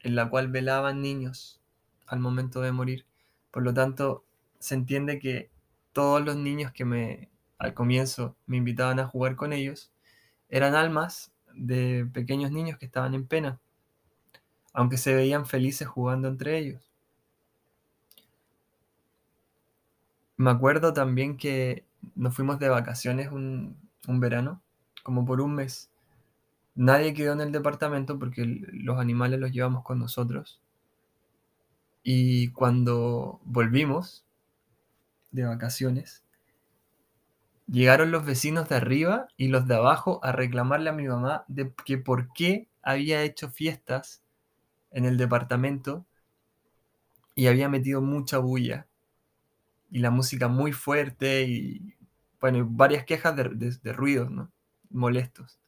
en 0.00 0.14
la 0.14 0.28
cual 0.28 0.48
velaban 0.48 1.02
niños 1.02 1.60
al 2.06 2.20
momento 2.20 2.60
de 2.60 2.72
morir. 2.72 3.06
Por 3.50 3.62
lo 3.62 3.74
tanto, 3.74 4.24
se 4.58 4.74
entiende 4.74 5.18
que 5.18 5.50
todos 5.92 6.24
los 6.24 6.36
niños 6.36 6.72
que 6.72 6.84
me 6.84 7.30
al 7.58 7.74
comienzo 7.74 8.36
me 8.46 8.56
invitaban 8.56 9.00
a 9.00 9.08
jugar 9.08 9.34
con 9.34 9.52
ellos 9.52 9.90
eran 10.48 10.74
almas 10.74 11.32
de 11.54 12.08
pequeños 12.12 12.52
niños 12.52 12.78
que 12.78 12.86
estaban 12.86 13.14
en 13.14 13.26
pena, 13.26 13.58
aunque 14.72 14.96
se 14.96 15.14
veían 15.14 15.46
felices 15.46 15.88
jugando 15.88 16.28
entre 16.28 16.58
ellos. 16.58 16.87
Me 20.38 20.50
acuerdo 20.50 20.92
también 20.92 21.36
que 21.36 21.84
nos 22.14 22.34
fuimos 22.34 22.60
de 22.60 22.68
vacaciones 22.68 23.32
un, 23.32 23.76
verano, 24.06 24.62
como 25.02 25.26
por 25.26 25.40
un 25.40 25.56
mes. 25.56 25.90
Nadie 26.76 27.12
quedó 27.12 27.32
en 27.32 27.40
el 27.40 27.50
departamento 27.50 28.20
porque 28.20 28.44
los 28.46 29.00
animales 29.00 29.40
los 29.40 29.50
llevamos 29.50 29.82
con 29.82 29.98
nosotros. 29.98 30.60
Y 32.04 32.52
cuando 32.52 33.40
volvimos 33.44 34.24
de 35.32 35.44
vacaciones, 35.44 36.22
llegaron 37.66 38.12
los 38.12 38.24
vecinos 38.24 38.68
de 38.68 38.76
arriba 38.76 39.26
y 39.36 39.48
los 39.48 39.66
de 39.66 39.74
abajo 39.74 40.20
a 40.22 40.30
reclamarle 40.30 40.90
a 40.90 40.94
mi 40.94 41.08
mamá 41.08 41.44
de 41.48 41.72
que 41.84 41.98
por 41.98 42.32
qué 42.32 42.68
había 42.80 43.24
hecho 43.24 43.50
fiestas 43.50 44.22
en 44.92 45.04
el 45.04 45.16
departamento 45.16 46.06
y 47.34 47.48
había 47.48 47.68
metido 47.68 48.00
mucha 48.00 48.38
bulla 48.38 48.87
y 49.90 50.00
la 50.00 50.10
música 50.10 50.48
muy 50.48 50.72
fuerte 50.72 51.42
y 51.42 51.94
bueno, 52.40 52.66
varias 52.70 53.04
quejas 53.04 53.34
de, 53.36 53.92
ruidos. 53.92 54.30
Molestos. 54.90 55.58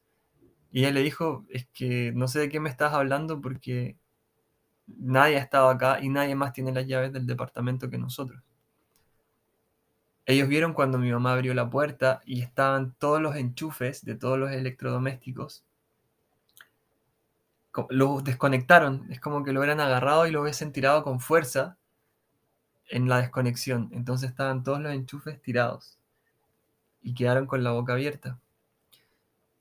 Y 0.73 0.81
ella 0.81 0.93
le 0.93 1.03
dijo, 1.03 1.45
es 1.51 1.67
que 1.73 2.13
no 2.15 2.29
sé 2.29 2.41
de 2.41 2.49
qué 2.49 2.61
me 2.61 2.71
estás 2.71 2.95
hablando 2.95 3.41
porque 3.41 3.99
nadie 4.87 5.37
ha 5.37 5.41
estado 5.41 5.69
acá 5.69 6.01
y 6.01 6.09
nadie 6.09 6.35
más 6.35 6.53
tiene 6.53 6.73
las 6.73 6.87
llaves 6.87 7.13
del 7.13 7.27
departamento 7.27 7.91
que 7.91 7.99
nosotros. 7.99 8.43
Ellos 10.27 10.49
vieron 10.49 10.75
cuando 10.75 10.97
mi 10.99 11.11
mamá 11.11 11.33
abrió 11.33 11.55
la 11.55 11.69
puerta 11.69 12.21
y 12.25 12.41
estaban 12.41 12.95
todos 12.99 13.21
los 13.21 13.37
enchufes 13.37 14.05
de 14.05 14.15
todos 14.15 14.39
los 14.39 14.53
electrodomésticos. 14.53 15.65
Los 17.89 18.25
desconectaron, 18.25 19.07
es 19.11 19.21
como 19.21 19.45
que 19.45 19.53
lo 19.53 19.61
hubieran 19.61 19.81
agarrado 19.81 20.27
y 20.27 20.31
lo 20.31 20.43
hubiesen 20.43 20.73
tirado 20.73 21.03
con 21.03 21.21
fuerza 21.21 21.79
en 22.91 23.09
la 23.09 23.19
desconexión. 23.19 23.89
Entonces 23.93 24.31
estaban 24.31 24.63
todos 24.63 24.81
los 24.81 24.93
enchufes 24.93 25.41
tirados 25.41 25.99
y 27.03 27.15
quedaron 27.15 27.47
con 27.47 27.65
la 27.65 27.73
boca 27.73 27.95
abierta. 27.95 28.39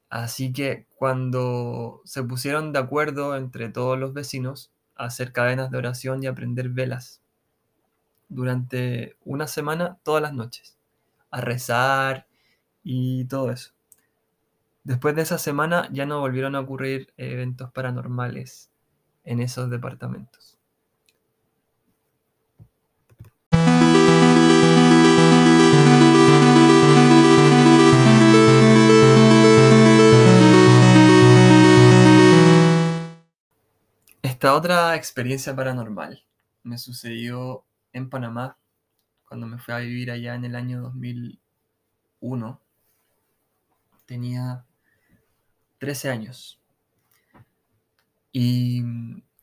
Así 0.10 0.52
que 0.52 0.88
cuando 0.96 2.02
se 2.04 2.24
pusieron 2.24 2.74
de 2.74 2.80
acuerdo 2.80 3.36
entre 3.38 3.70
todos 3.70 3.98
los 3.98 4.14
vecinos 4.14 4.72
a 4.96 5.06
hacer 5.06 5.32
cadenas 5.32 5.72
de 5.72 5.78
oración 5.78 6.24
y 6.24 6.28
a 6.28 6.34
prender 6.34 6.70
velas 6.70 7.22
durante 8.28 9.16
una 9.24 9.48
semana 9.48 9.98
todas 10.04 10.22
las 10.22 10.34
noches, 10.34 10.78
a 11.32 11.42
rezar 11.42 12.28
y 12.84 13.26
todo 13.26 13.52
eso. 13.52 13.72
Después 14.84 15.16
de 15.16 15.24
esa 15.24 15.38
semana 15.38 15.90
ya 15.92 16.06
no 16.06 16.20
volvieron 16.20 16.56
a 16.56 16.60
ocurrir 16.60 17.14
eventos 17.18 17.72
paranormales 17.72 18.72
en 19.24 19.42
esos 19.42 19.70
departamentos. 19.70 20.59
Esta 34.40 34.56
otra 34.56 34.96
experiencia 34.96 35.54
paranormal 35.54 36.24
me 36.64 36.78
sucedió 36.78 37.66
en 37.92 38.10
Panamá 38.10 38.58
cuando 39.28 39.46
me 39.48 39.58
fui 39.60 39.74
a 39.74 39.80
vivir 39.80 40.12
allá 40.12 40.34
en 40.34 40.46
el 40.46 40.56
año 40.56 40.82
2001. 40.82 42.62
Tenía 44.06 44.64
13 45.80 46.10
años. 46.12 46.62
Y 48.32 48.82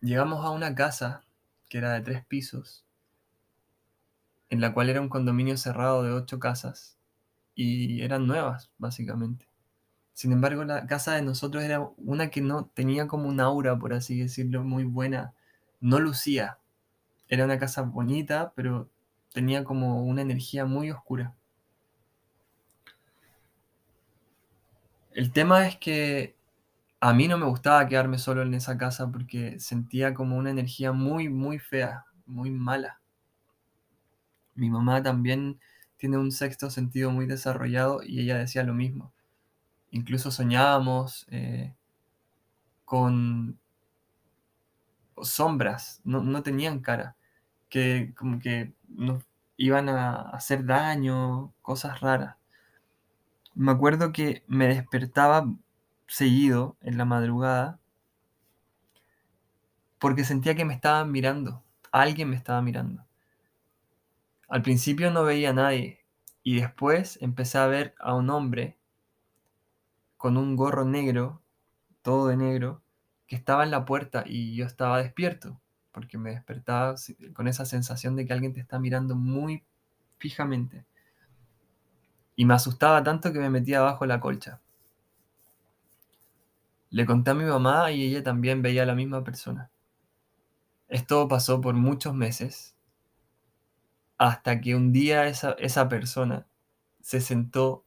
llegamos 0.01 0.43
a 0.43 0.49
una 0.49 0.75
casa 0.75 1.27
que 1.69 1.77
era 1.77 1.93
de 1.93 2.01
tres 2.01 2.25
pisos, 2.25 2.87
en 4.49 4.63
la 4.63 4.73
cual 4.73 4.89
era 4.89 5.03
un 5.03 5.11
condominio 5.11 5.59
cerrado 5.59 6.05
de 6.05 6.13
ocho 6.13 6.39
casas 6.39 6.97
y 7.55 8.01
eran 8.01 8.27
nuevas, 8.27 8.71
básicamente. 8.79 9.47
Sin 10.17 10.33
embargo, 10.33 10.65
la 10.65 10.87
casa 10.87 11.15
de 11.15 11.21
nosotros 11.21 11.63
era 11.63 11.91
una 11.99 12.31
que 12.31 12.41
no 12.41 12.65
tenía 12.73 13.07
como 13.07 13.29
un 13.29 13.39
aura, 13.39 13.79
por 13.79 13.93
así 13.93 14.19
decirlo, 14.19 14.65
muy 14.65 14.85
buena. 14.85 15.35
No 15.79 15.99
lucía. 16.01 16.59
Era 17.29 17.45
una 17.45 17.59
casa 17.59 17.83
bonita, 17.83 18.55
pero 18.57 18.89
tenía 19.35 19.63
como 19.63 20.05
una 20.05 20.23
energía 20.23 20.65
muy 20.65 20.91
oscura. 20.91 21.35
El 25.13 25.33
tema 25.33 25.67
es 25.69 25.77
que 25.77 26.35
a 27.01 27.13
mí 27.13 27.29
no 27.29 27.37
me 27.37 27.45
gustaba 27.45 27.87
quedarme 27.87 28.17
solo 28.17 28.41
en 28.41 28.55
esa 28.55 28.79
casa 28.79 29.13
porque 29.13 29.61
sentía 29.61 30.15
como 30.15 30.39
una 30.39 30.49
energía 30.51 30.93
muy, 30.93 31.29
muy 31.29 31.59
fea, 31.59 32.07
muy 32.25 32.51
mala. 32.51 33.03
Mi 34.55 34.71
mamá 34.71 35.03
también 35.03 35.61
tiene 35.99 36.17
un 36.17 36.33
sexto 36.33 36.71
sentido 36.71 37.11
muy 37.11 37.27
desarrollado 37.27 38.01
y 38.03 38.21
ella 38.21 38.39
decía 38.39 38.63
lo 38.63 38.73
mismo 38.73 39.13
incluso 39.91 40.31
soñábamos 40.31 41.27
eh, 41.31 41.75
con 42.85 43.59
sombras, 45.23 46.01
no, 46.05 46.43
tenían 46.43 46.81
cara, 46.81 47.17
que 47.69 48.15
como 48.17 48.39
que 48.39 48.73
nos 48.89 49.25
iban 49.57 49.89
a 49.89 50.31
hacer 50.31 50.65
daño, 50.67 51.53
cosas 51.63 52.01
raras. 52.01 52.37
Me 53.55 53.73
acuerdo 53.73 54.13
que 54.13 54.45
me 54.47 54.69
despertaba 54.69 55.47
seguido 56.07 56.77
en 56.83 56.99
la 56.99 57.05
madrugada 57.05 57.81
porque 59.99 60.25
sentía 60.25 60.55
que 60.55 60.65
me 60.65 60.75
estaban 60.75 61.11
mirando, 61.11 61.65
alguien 61.91 62.31
me 62.31 62.37
estaba 62.37 62.61
mirando. 62.63 63.05
Al 64.49 64.63
principio 64.63 65.11
no 65.11 65.25
veía 65.25 65.51
a 65.51 65.55
nadie 65.55 66.05
y 66.43 66.61
después 66.61 67.19
empecé 67.21 67.59
a 67.59 67.67
ver 67.67 67.95
a 67.99 68.15
un 68.15 68.31
hombre 68.31 68.79
con 70.17 70.37
un 70.37 70.57
gorro 70.57 70.85
negro, 70.85 71.43
todo 72.03 72.29
de 72.29 72.37
negro, 72.37 72.83
que 73.27 73.37
estaba 73.37 73.65
en 73.65 73.71
la 73.71 73.85
puerta 73.85 74.25
y 74.27 74.55
yo 74.55 74.67
estaba 74.67 75.03
despierto, 75.03 75.61
porque 75.93 76.19
me 76.19 76.31
despertaba 76.31 76.95
con 77.35 77.49
esa 77.49 77.65
sensación 77.65 78.17
de 78.17 78.27
que 78.27 78.33
alguien 78.33 78.53
te 78.53 78.61
está 78.61 78.79
mirando 78.79 79.17
muy 79.17 79.65
fijamente. 80.19 80.85
Y 82.37 82.45
me 82.45 82.55
asustaba 82.55 83.03
tanto 83.03 83.33
que 83.33 83.39
me 83.39 83.51
metía 83.51 83.81
abajo 83.81 84.07
la 84.07 84.21
colcha. 84.21 84.61
Le 86.91 87.05
conté 87.05 87.31
a 87.33 87.35
mi 87.35 87.45
mamá 87.45 87.91
y 87.91 88.05
ella 88.05 88.23
también 88.23 88.63
veía 88.63 88.85
a 88.85 88.87
la 88.87 88.95
misma 88.95 89.25
persona. 89.25 89.71
Esto 90.89 91.27
pasó 91.27 91.61
por 91.61 91.75
muchos 91.75 92.15
meses, 92.15 92.77
hasta 94.19 94.61
que 94.61 94.75
un 94.75 94.93
día 94.93 95.27
esa, 95.27 95.53
esa 95.59 95.89
persona 95.89 96.47
se 97.01 97.21
sentó 97.21 97.85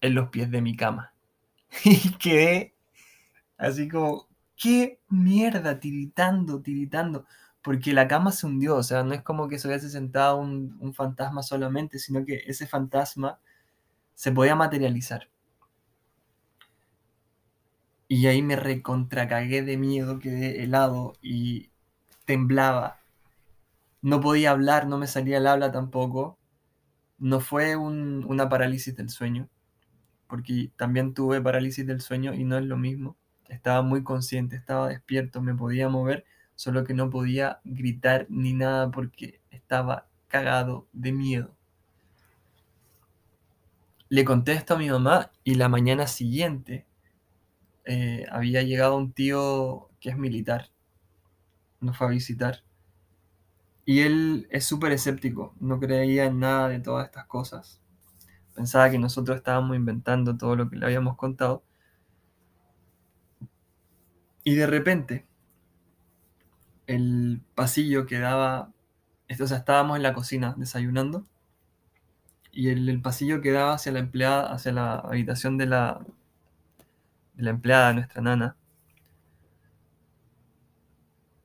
en 0.00 0.14
los 0.14 0.28
pies 0.28 0.50
de 0.50 0.60
mi 0.60 0.76
cama. 0.76 1.13
Y 1.84 2.12
quedé 2.18 2.74
así 3.58 3.88
como, 3.88 4.28
qué 4.56 5.00
mierda, 5.10 5.80
tiritando, 5.80 6.62
tiritando. 6.62 7.26
porque 7.62 7.92
la 7.94 8.08
cama 8.08 8.32
se 8.32 8.46
hundió, 8.46 8.76
o 8.76 8.82
sea, 8.84 9.04
no 9.04 9.14
es 9.14 9.22
como 9.22 9.48
que 9.48 9.58
se 9.60 9.68
hubiese 9.68 9.90
sentado 9.90 10.38
un, 10.38 10.76
un 10.80 10.94
fantasma 10.94 11.42
solamente, 11.42 11.98
sino 12.00 12.24
que 12.24 12.42
ese 12.46 12.66
fantasma 12.66 13.40
se 14.14 14.32
podía 14.32 14.56
materializar. 14.56 15.28
Y 18.08 18.26
ahí 18.28 18.40
me 18.40 18.56
recontracagué 18.56 19.60
de 19.62 19.76
miedo, 19.76 20.18
quedé 20.18 20.62
helado 20.62 21.12
y 21.20 21.70
temblaba. 22.26 23.00
No 24.02 24.20
podía 24.20 24.52
hablar, 24.52 24.86
no 24.86 24.98
me 24.98 25.08
salía 25.08 25.38
el 25.38 25.48
habla 25.48 25.72
tampoco. 25.72 26.38
No 27.18 27.40
fue 27.40 27.76
un- 27.76 28.24
una 28.28 28.48
parálisis 28.48 28.96
del 28.96 29.10
sueño, 29.10 29.48
porque 30.26 30.70
también 30.76 31.14
tuve 31.14 31.40
parálisis 31.40 31.86
del 31.86 32.00
sueño 32.00 32.34
y 32.34 32.44
no 32.44 32.58
es 32.58 32.64
lo 32.64 32.76
mismo. 32.76 33.16
Estaba 33.48 33.82
muy 33.82 34.02
consciente, 34.02 34.56
estaba 34.56 34.88
despierto, 34.88 35.42
me 35.42 35.54
podía 35.54 35.88
mover, 35.88 36.24
solo 36.54 36.84
que 36.84 36.94
no 36.94 37.10
podía 37.10 37.60
gritar 37.64 38.26
ni 38.28 38.52
nada 38.54 38.90
porque 38.90 39.40
estaba 39.50 40.08
cagado 40.28 40.88
de 40.92 41.12
miedo. 41.12 41.54
Le 44.08 44.24
conté 44.24 44.52
esto 44.52 44.74
a 44.74 44.78
mi 44.78 44.88
mamá 44.90 45.32
y 45.42 45.54
la 45.56 45.68
mañana 45.68 46.06
siguiente 46.06 46.86
eh, 47.84 48.26
había 48.30 48.62
llegado 48.62 48.96
un 48.96 49.12
tío 49.12 49.90
que 50.00 50.10
es 50.10 50.16
militar, 50.16 50.70
nos 51.80 51.96
fue 51.96 52.06
a 52.06 52.10
visitar. 52.10 52.62
Y 53.84 54.00
él 54.00 54.46
es 54.50 54.64
súper 54.64 54.92
escéptico, 54.92 55.54
no 55.60 55.78
creía 55.78 56.24
en 56.24 56.40
nada 56.40 56.68
de 56.68 56.80
todas 56.80 57.06
estas 57.06 57.26
cosas. 57.26 57.80
Pensaba 58.54 58.90
que 58.90 58.98
nosotros 58.98 59.36
estábamos 59.36 59.76
inventando 59.76 60.36
todo 60.36 60.56
lo 60.56 60.70
que 60.70 60.76
le 60.76 60.86
habíamos 60.86 61.16
contado. 61.16 61.64
Y 64.44 64.54
de 64.54 64.66
repente, 64.66 65.26
el 66.86 67.42
pasillo 67.54 68.06
que 68.06 68.18
daba, 68.18 68.72
o 69.40 69.46
sea, 69.46 69.58
estábamos 69.58 69.96
en 69.96 70.02
la 70.02 70.14
cocina 70.14 70.54
desayunando, 70.56 71.26
y 72.52 72.68
el, 72.68 72.88
el 72.88 73.02
pasillo 73.02 73.40
que 73.40 73.50
daba 73.50 73.74
hacia 73.74 73.92
la 73.92 73.98
empleada, 73.98 74.52
hacia 74.52 74.72
la 74.72 74.94
habitación 74.96 75.58
de 75.58 75.66
la, 75.66 76.00
de 77.34 77.42
la 77.42 77.50
empleada, 77.50 77.92
nuestra 77.92 78.22
nana, 78.22 78.56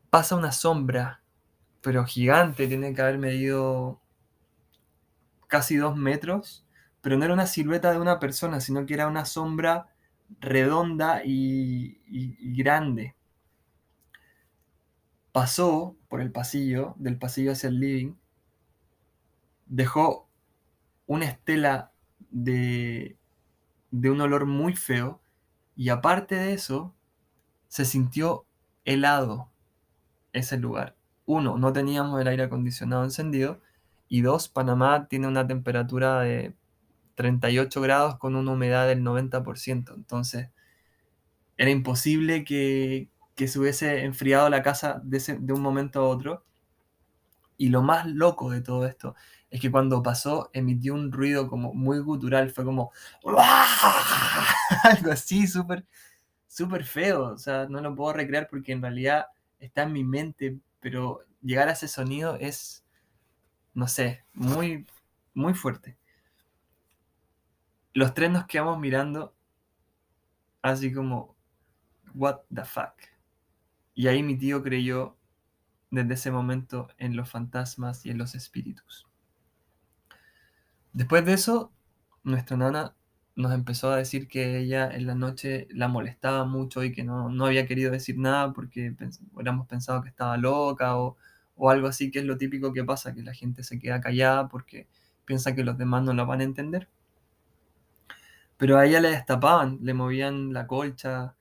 pasa 0.09 0.35
una 0.35 0.51
sombra, 0.51 1.21
pero 1.81 2.05
gigante, 2.05 2.67
tiene 2.67 2.93
que 2.93 3.01
haber 3.01 3.17
medido 3.17 3.99
casi 5.47 5.77
dos 5.77 5.95
metros, 5.95 6.65
pero 7.01 7.17
no 7.17 7.25
era 7.25 7.33
una 7.33 7.47
silueta 7.47 7.91
de 7.91 7.99
una 7.99 8.19
persona, 8.19 8.59
sino 8.59 8.85
que 8.85 8.93
era 8.93 9.07
una 9.07 9.25
sombra 9.25 9.87
redonda 10.39 11.21
y, 11.25 11.97
grande. 12.53 13.15
Pasó 15.31 15.95
por 16.07 16.21
el 16.21 16.31
pasillo, 16.31 16.95
del 16.97 17.17
pasillo 17.17 17.51
hacia 17.51 17.69
el 17.69 17.79
living, 17.79 18.13
dejó 19.67 20.27
una 21.05 21.25
estela 21.25 21.91
de, 22.31 23.17
de 23.91 24.09
un 24.09 24.21
olor 24.21 24.45
muy 24.45 24.75
feo 24.75 25.21
y 25.75 25.89
aparte 25.89 26.35
de 26.35 26.53
eso, 26.53 26.93
se 27.67 27.85
sintió 27.85 28.45
helado 28.83 29.49
ese 30.33 30.57
lugar. 30.57 30.95
Uno, 31.25 31.57
no 31.57 31.71
teníamos 31.71 32.19
el 32.19 32.27
aire 32.27 32.43
acondicionado 32.43 33.03
encendido 33.03 33.61
y 34.09 34.21
dos, 34.21 34.49
Panamá 34.49 35.07
tiene 35.07 35.27
una 35.27 35.45
temperatura 35.47 36.21
de 36.21 36.55
38 37.19 37.81
grados 37.81 38.17
con 38.17 38.37
una 38.37 38.53
humedad 38.53 38.87
del 38.87 39.03
90%. 39.03 39.93
Entonces, 39.93 40.47
era 41.57 41.69
imposible 41.69 42.45
que, 42.45 43.09
se 43.35 43.59
hubiese 43.59 44.05
enfriado 44.05 44.49
la 44.49 44.63
casa 44.63 45.01
de 45.03 45.53
un 45.53 45.61
momento 45.61 45.99
a 45.99 46.07
otro. 46.07 46.45
Y 47.57 47.69
lo 47.69 47.81
más 47.81 48.07
loco 48.07 48.51
de 48.51 48.61
todo 48.61 48.85
esto 48.85 49.15
es 49.49 49.59
que 49.59 49.69
cuando 49.69 50.01
pasó 50.01 50.49
emitió 50.53 50.93
un 50.93 51.11
ruido 51.11 51.49
como 51.49 51.73
muy 51.73 51.99
gutural, 51.99 52.51
fue 52.51 52.63
como 52.63 52.91
algo 54.83 55.11
así, 55.11 55.45
súper 55.45 55.85
súper 56.47 56.85
feo. 56.85 57.33
O 57.33 57.37
sea, 57.37 57.67
no 57.67 57.81
lo 57.81 57.93
puedo 57.95 58.13
recrear 58.13 58.47
porque 58.49 58.71
en 58.71 58.81
realidad 58.81 59.25
está 59.59 59.83
en 59.83 59.91
mi 59.91 60.05
mente, 60.05 60.57
pero 60.79 61.25
llegar 61.41 61.67
a 61.67 61.73
ese 61.73 61.89
sonido 61.89 62.37
es, 62.37 62.85
no 63.73 63.89
sé, 63.89 64.23
muy, 64.33 64.87
muy 65.33 65.53
fuerte. 65.53 65.98
Los 67.93 68.15
tres 68.15 68.31
nos 68.31 68.47
quedamos 68.47 68.79
mirando 68.79 69.35
así 70.61 70.91
como, 70.93 71.35
what 72.15 72.41
the 72.53 72.63
fuck. 72.65 72.93
Y 73.93 74.07
ahí 74.07 74.23
mi 74.23 74.37
tío 74.37 74.63
creyó 74.63 75.17
desde 75.91 76.15
ese 76.15 76.31
momento 76.31 76.89
en 76.97 77.15
los 77.17 77.29
fantasmas 77.29 78.05
y 78.05 78.11
en 78.11 78.17
los 78.19 78.35
espíritus. 78.35 79.07
Después 80.93 81.25
de 81.25 81.33
eso, 81.33 81.71
nuestra 82.23 82.55
nana 82.57 82.95
nos 83.35 83.53
empezó 83.53 83.91
a 83.91 83.97
decir 83.97 84.27
que 84.27 84.59
ella 84.59 84.89
en 84.91 85.07
la 85.07 85.15
noche 85.15 85.67
la 85.71 85.87
molestaba 85.87 86.45
mucho 86.45 86.83
y 86.83 86.91
que 86.91 87.03
no, 87.03 87.29
no 87.29 87.45
había 87.45 87.65
querido 87.67 87.91
decir 87.91 88.17
nada 88.19 88.53
porque 88.53 88.91
pens- 88.95 89.21
hubiéramos 89.33 89.67
pensado 89.67 90.01
que 90.03 90.09
estaba 90.09 90.37
loca 90.37 90.97
o, 90.97 91.17
o 91.55 91.69
algo 91.69 91.87
así, 91.87 92.11
que 92.11 92.19
es 92.19 92.25
lo 92.25 92.37
típico 92.37 92.73
que 92.73 92.83
pasa, 92.83 93.13
que 93.13 93.23
la 93.23 93.33
gente 93.33 93.63
se 93.63 93.79
queda 93.79 94.01
callada 94.01 94.47
porque 94.49 94.87
piensa 95.25 95.55
que 95.55 95.63
los 95.63 95.77
demás 95.77 96.03
no 96.03 96.13
la 96.13 96.23
van 96.25 96.41
a 96.41 96.43
entender. 96.43 96.89
Pero 98.59 98.77
a 98.77 98.85
ella 98.85 98.99
le 98.99 99.11
destapaban, 99.11 99.79
le 99.81 99.93
movían 99.93 100.51
la 100.51 100.67
colcha, 100.67 101.37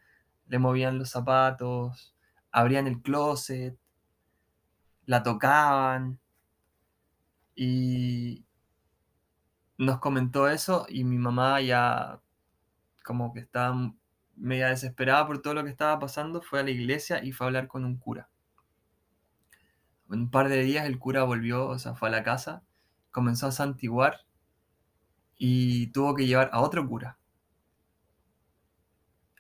le 0.47 0.59
movían 0.61 0.99
los 0.99 1.11
zapatos, 1.11 2.15
abrían 2.53 2.87
el 2.87 3.03
closet, 3.03 3.77
la 5.05 5.25
tocaban 5.25 6.21
y 7.57 8.45
nos 9.79 9.99
comentó 9.99 10.49
eso 10.49 10.87
y 10.89 11.03
mi 11.03 11.19
mamá 11.19 11.61
ya 11.61 12.21
como 13.03 13.33
que 13.35 13.41
estaba 13.41 13.93
media 14.37 14.69
desesperada 14.69 15.27
por 15.27 15.43
todo 15.43 15.55
lo 15.55 15.65
que 15.65 15.71
estaba 15.71 15.99
pasando, 15.99 16.41
fue 16.41 16.61
a 16.61 16.63
la 16.63 16.71
iglesia 16.71 17.25
y 17.25 17.33
fue 17.33 17.47
a 17.47 17.49
hablar 17.49 17.67
con 17.67 17.85
un 17.85 17.99
cura. 17.99 18.29
En 20.09 20.21
un 20.21 20.31
par 20.31 20.49
de 20.49 20.63
días 20.63 20.87
el 20.87 21.01
cura 21.01 21.25
volvió, 21.25 21.67
o 21.67 21.81
sea, 21.81 21.97
fue 21.97 22.11
a 22.11 22.13
la 22.13 22.23
casa, 22.23 22.63
comenzó 23.11 23.49
a 23.49 23.53
santiguar 23.53 24.28
y 25.39 25.89
tuvo 25.89 26.15
que 26.15 26.27
llevar 26.27 26.51
a 26.53 26.61
otro 26.61 26.87
cura. 26.89 27.19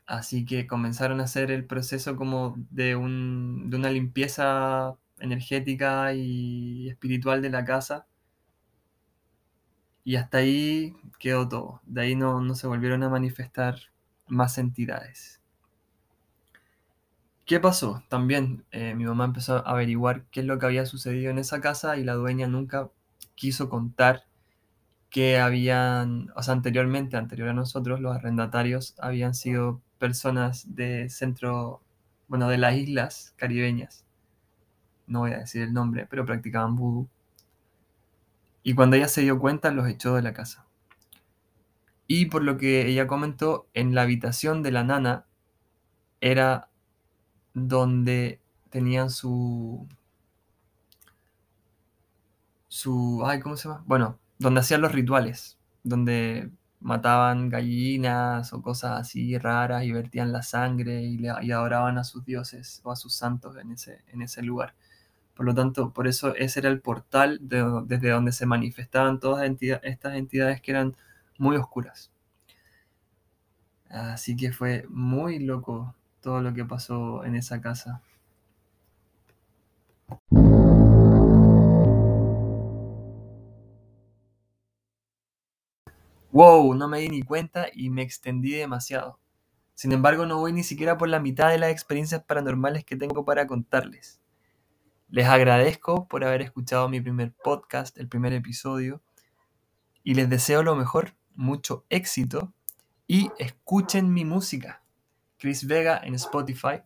Así 0.06 0.46
que 0.46 0.66
comenzaron 0.66 1.20
a 1.20 1.24
hacer 1.24 1.50
el 1.50 1.66
proceso 1.66 2.16
como 2.16 2.54
de, 2.70 2.96
un, 2.96 3.68
de 3.68 3.76
una 3.76 3.90
limpieza 3.90 4.96
energética 5.18 6.14
y 6.14 6.88
espiritual 6.88 7.42
de 7.42 7.50
la 7.50 7.64
casa. 7.64 8.06
Y 10.04 10.16
hasta 10.16 10.38
ahí 10.38 10.96
quedó 11.18 11.48
todo. 11.48 11.82
De 11.84 12.00
ahí 12.02 12.16
no, 12.16 12.40
no 12.40 12.54
se 12.54 12.66
volvieron 12.66 13.02
a 13.02 13.10
manifestar 13.10 13.76
más 14.28 14.56
entidades. 14.56 15.42
¿Qué 17.44 17.60
pasó? 17.60 18.02
También 18.08 18.64
eh, 18.70 18.94
mi 18.94 19.04
mamá 19.04 19.24
empezó 19.24 19.56
a 19.56 19.70
averiguar 19.70 20.24
qué 20.30 20.40
es 20.40 20.46
lo 20.46 20.58
que 20.58 20.66
había 20.66 20.86
sucedido 20.86 21.30
en 21.30 21.38
esa 21.38 21.60
casa 21.60 21.96
y 21.96 22.04
la 22.04 22.14
dueña 22.14 22.46
nunca 22.46 22.90
quiso 23.34 23.68
contar 23.68 24.27
que 25.10 25.38
habían, 25.38 26.30
o 26.36 26.42
sea, 26.42 26.54
anteriormente, 26.54 27.16
anterior 27.16 27.48
a 27.48 27.54
nosotros, 27.54 28.00
los 28.00 28.14
arrendatarios 28.14 28.94
habían 28.98 29.34
sido 29.34 29.80
personas 29.98 30.74
de 30.74 31.08
centro, 31.08 31.82
bueno, 32.28 32.48
de 32.48 32.58
las 32.58 32.76
islas 32.76 33.34
caribeñas. 33.36 34.04
No 35.06 35.20
voy 35.20 35.32
a 35.32 35.38
decir 35.38 35.62
el 35.62 35.72
nombre, 35.72 36.06
pero 36.06 36.26
practicaban 36.26 36.76
vudú. 36.76 37.08
Y 38.62 38.74
cuando 38.74 38.96
ella 38.96 39.08
se 39.08 39.22
dio 39.22 39.38
cuenta, 39.38 39.70
los 39.70 39.88
echó 39.88 40.14
de 40.14 40.22
la 40.22 40.34
casa. 40.34 40.66
Y 42.06 42.26
por 42.26 42.42
lo 42.42 42.58
que 42.58 42.86
ella 42.86 43.06
comentó, 43.06 43.66
en 43.74 43.94
la 43.94 44.02
habitación 44.02 44.62
de 44.62 44.72
la 44.72 44.84
nana 44.84 45.26
era 46.20 46.68
donde 47.54 48.40
tenían 48.70 49.10
su. 49.10 49.86
su. 52.68 53.22
Ay, 53.24 53.40
¿cómo 53.40 53.56
se 53.56 53.68
llama? 53.68 53.84
Bueno, 53.86 54.18
donde 54.38 54.60
hacían 54.60 54.80
los 54.82 54.92
rituales. 54.92 55.58
Donde 55.82 56.50
mataban 56.80 57.48
gallinas 57.48 58.52
o 58.52 58.62
cosas 58.62 59.00
así 59.00 59.36
raras 59.38 59.84
y 59.84 59.92
vertían 59.92 60.32
la 60.32 60.42
sangre 60.42 61.02
y, 61.02 61.18
le- 61.18 61.32
y 61.42 61.50
adoraban 61.52 61.98
a 61.98 62.04
sus 62.04 62.24
dioses 62.24 62.80
o 62.84 62.92
a 62.92 62.96
sus 62.96 63.14
santos 63.14 63.56
en 63.56 63.72
ese, 63.72 64.02
en 64.12 64.22
ese 64.22 64.42
lugar. 64.42 64.74
Por 65.34 65.46
lo 65.46 65.54
tanto, 65.54 65.92
por 65.92 66.08
eso 66.08 66.34
ese 66.36 66.60
era 66.60 66.70
el 66.70 66.80
portal 66.82 67.38
de- 67.42 67.82
desde 67.86 68.10
donde 68.10 68.32
se 68.32 68.46
manifestaban 68.46 69.20
todas 69.20 69.44
estas 69.84 70.14
entidades 70.16 70.60
que 70.62 70.72
eran 70.72 70.96
muy 71.38 71.56
oscuras. 71.56 72.10
Así 73.90 74.34
que 74.34 74.50
fue 74.50 74.86
muy 74.88 75.40
loco 75.40 75.94
todo 76.22 76.40
lo 76.40 76.54
que 76.54 76.64
pasó 76.64 77.22
en 77.24 77.34
esa 77.36 77.60
casa. 77.60 78.00
Wow, 86.38 86.72
no 86.74 86.86
me 86.86 87.00
di 87.00 87.08
ni 87.08 87.22
cuenta 87.24 87.66
y 87.72 87.90
me 87.90 88.02
extendí 88.02 88.52
demasiado. 88.52 89.18
Sin 89.74 89.90
embargo, 89.90 90.24
no 90.24 90.38
voy 90.38 90.52
ni 90.52 90.62
siquiera 90.62 90.96
por 90.96 91.08
la 91.08 91.18
mitad 91.18 91.48
de 91.50 91.58
las 91.58 91.72
experiencias 91.72 92.22
paranormales 92.22 92.84
que 92.84 92.94
tengo 92.94 93.24
para 93.24 93.48
contarles. 93.48 94.20
Les 95.08 95.26
agradezco 95.26 96.06
por 96.06 96.22
haber 96.22 96.42
escuchado 96.42 96.88
mi 96.88 97.00
primer 97.00 97.32
podcast, 97.32 97.98
el 97.98 98.06
primer 98.06 98.32
episodio, 98.34 99.02
y 100.04 100.14
les 100.14 100.30
deseo 100.30 100.62
lo 100.62 100.76
mejor, 100.76 101.16
mucho 101.34 101.84
éxito, 101.88 102.52
y 103.08 103.32
escuchen 103.40 104.14
mi 104.14 104.24
música, 104.24 104.84
Chris 105.38 105.66
Vega 105.66 106.00
en 106.00 106.14
Spotify. 106.14 106.82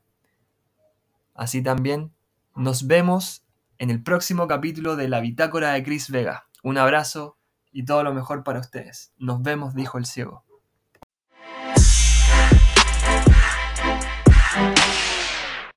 Así 1.35 1.63
también 1.63 2.11
nos 2.57 2.87
vemos 2.87 3.45
en 3.77 3.91
el 3.91 4.03
próximo 4.03 4.49
capítulo 4.49 4.97
de 4.97 5.09
la 5.09 5.21
bitácora 5.21 5.73
de 5.73 5.83
Chris 5.83 6.11
Vega. 6.11 6.47
Un 6.63 6.79
abrazo 6.79 7.37
y 7.73 7.85
todo 7.85 8.03
lo 8.05 8.15
mejor 8.15 8.45
para 8.45 8.61
ustedes. 8.61 9.13
Nos 9.19 9.43
vemos, 9.43 9.75
dijo 9.75 9.99
el 9.99 10.07
ciego. 10.07 10.45